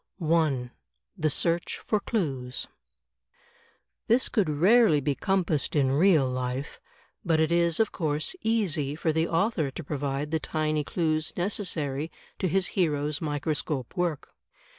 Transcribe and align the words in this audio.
I, 0.19 0.71
The 1.15 1.29
Search 1.29 1.77
for 1.77 1.99
Clues 1.99 2.65
This 4.07 4.29
could 4.29 4.49
rarely 4.49 4.99
be 4.99 5.13
compassed 5.13 5.75
in 5.75 5.91
real 5.91 6.27
life, 6.27 6.81
but 7.23 7.39
it 7.39 7.51
is, 7.51 7.79
of 7.79 7.91
course, 7.91 8.35
easy 8.41 8.95
for 8.95 9.13
the 9.13 9.27
author 9.27 9.69
to 9.69 9.83
provide 9.83 10.31
the 10.31 10.39
tiny 10.39 10.83
clues 10.83 11.33
neces 11.33 11.67
sary 11.67 12.11
to 12.39 12.47
his 12.47 12.69
hero's 12.73 13.21
microscope 13.21 13.95
work. 13.95 14.29